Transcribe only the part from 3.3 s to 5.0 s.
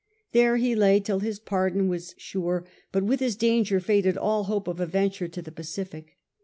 danger faded all hope of a